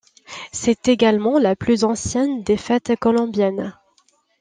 C'est 0.51 0.87
également 0.87 1.37
la 1.37 1.55
plus 1.55 1.83
ancienne 1.83 2.41
des 2.41 2.57
fêtes 2.57 2.93
colombiennes. 2.99 3.75